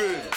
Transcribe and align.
stupid. 0.00 0.29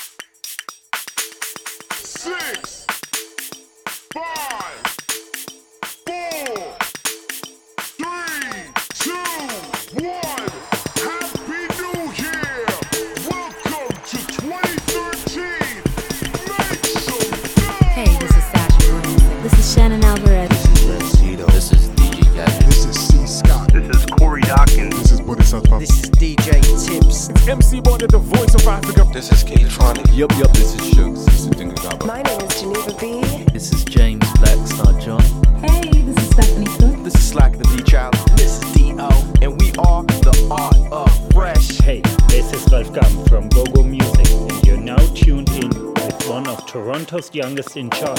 Youngest 47.53 47.77
in 47.77 47.87
charge, 47.91 48.12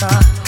thought 0.00 0.39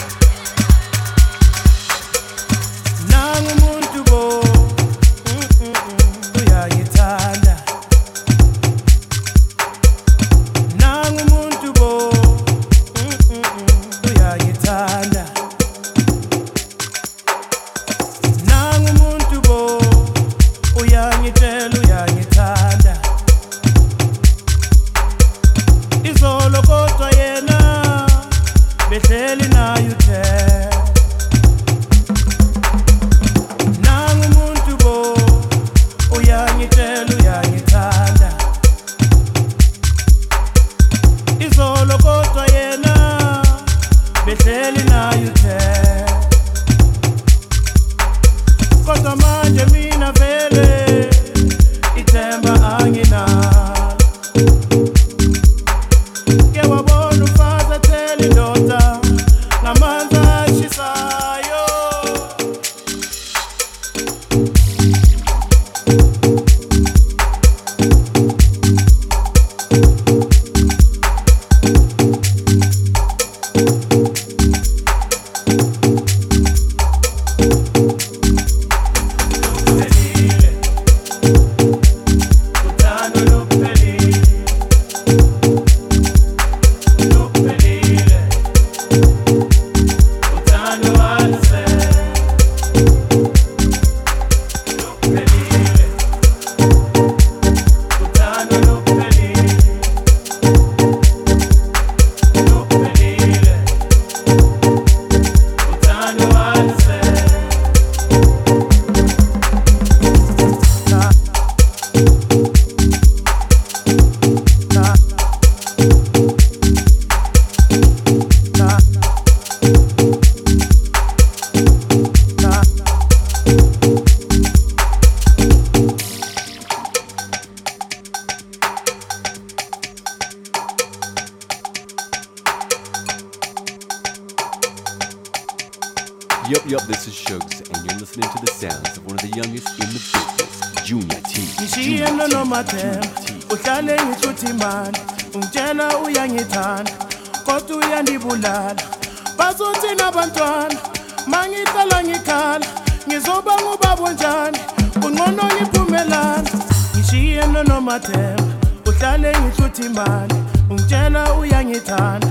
uthi 149.71 149.95
nabantwana 149.99 150.79
mangihlala 151.27 152.05
ngikhala 152.05 152.67
ngizoba 153.09 153.53
ngubabo 153.63 154.09
njani 154.11 154.59
ungcono 155.07 155.45
ngiphumelana 155.55 156.51
ngishiye 156.95 157.47
nonomathemba 157.47 158.43
uhlale 158.87 159.31
ngihluthi 159.41 159.83
imali 159.87 160.35
ungitshela 160.71 161.35
uyangithanda 161.35 162.29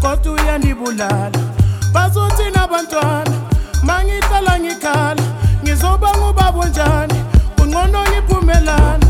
kodwa 0.00 0.32
uyandibulala. 0.32 1.38
Bazothi 1.92 2.50
nabantwana 2.54 3.36
mangihlala 3.82 4.60
ngikhala 4.60 5.22
ngizoba 5.62 6.10
ngubabo 6.18 6.64
njani 6.64 7.18
ungcono 7.62 8.00
ngiphumelana 8.10 9.06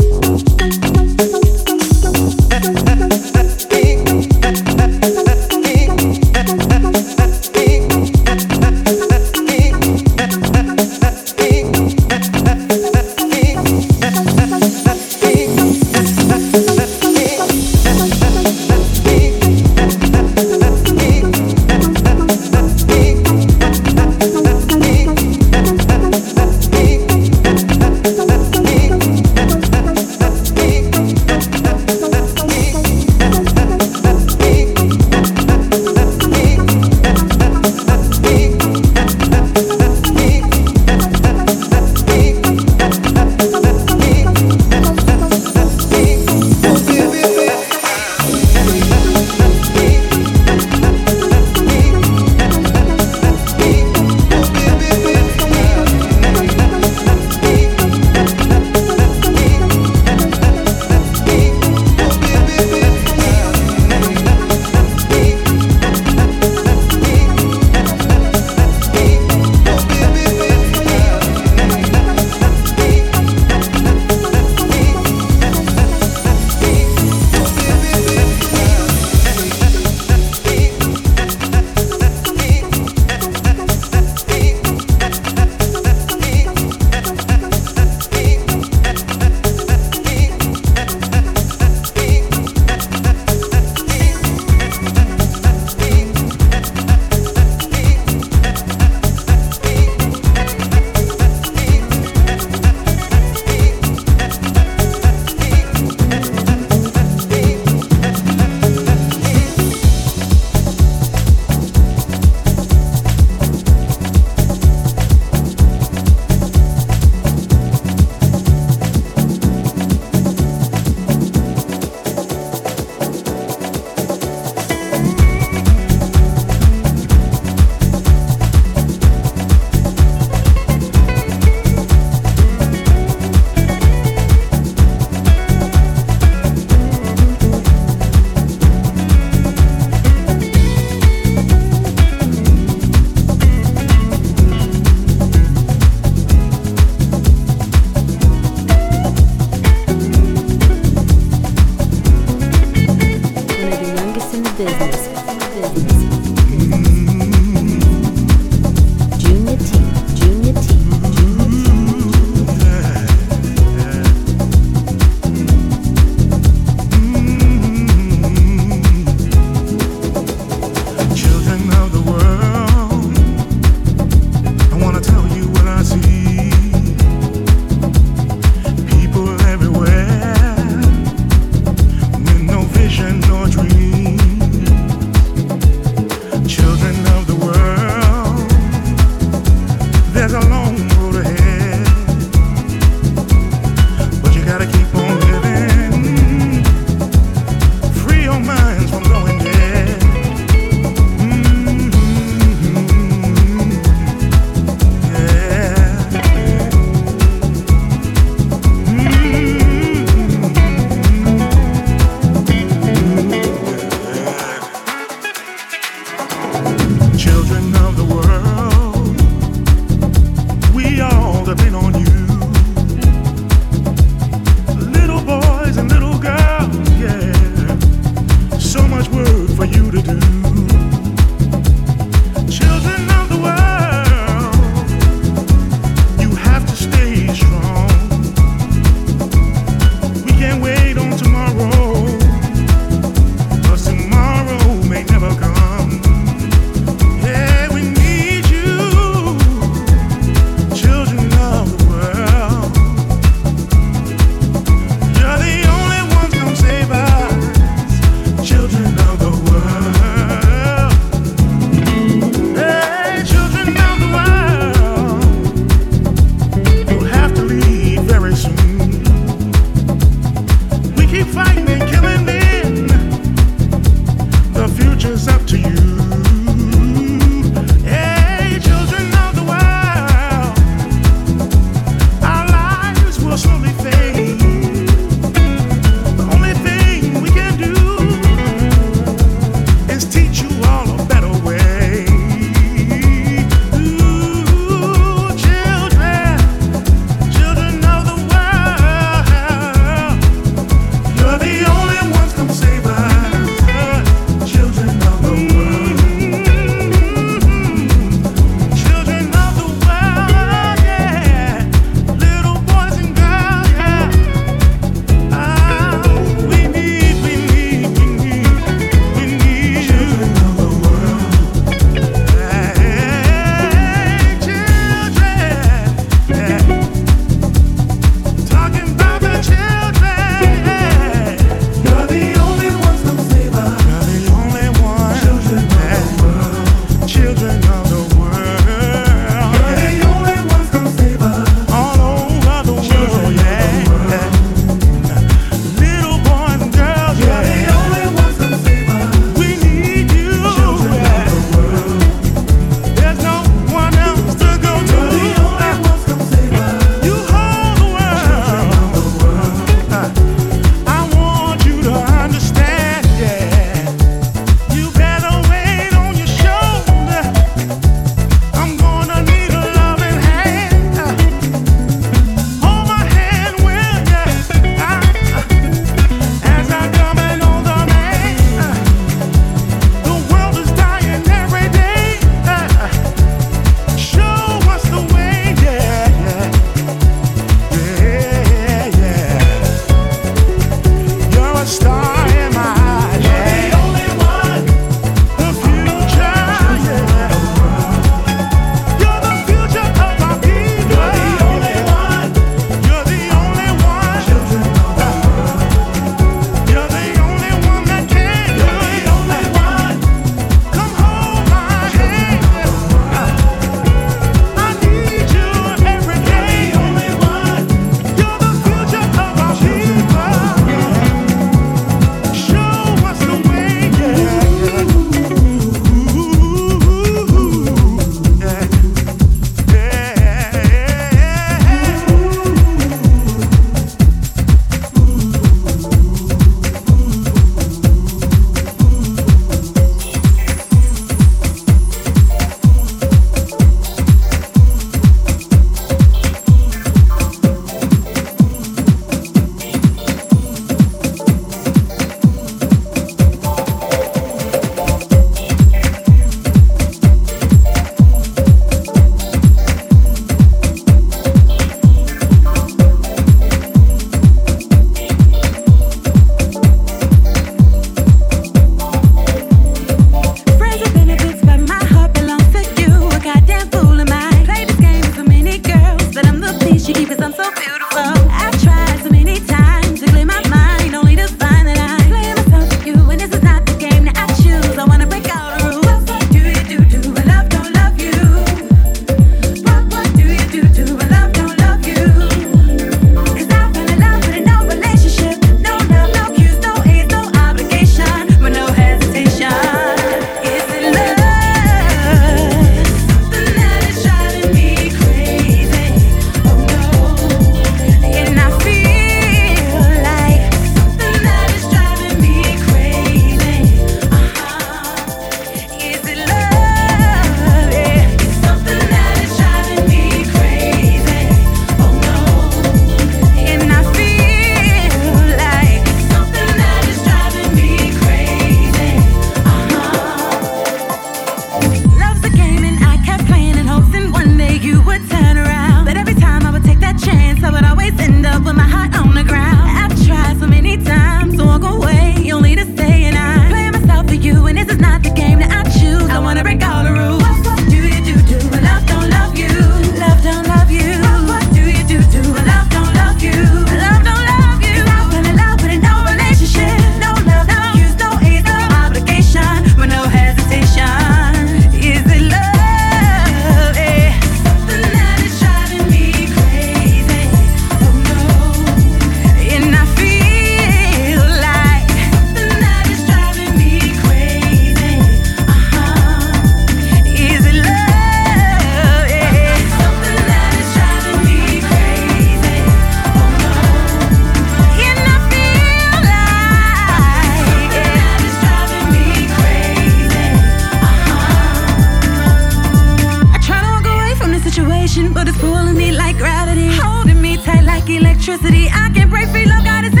electricity. 598.21 598.69
I 598.71 598.89
can 598.93 599.09
break 599.09 599.27
free. 599.29 599.45
Love 599.45 599.63
got 599.63 599.83
his 599.83 600.00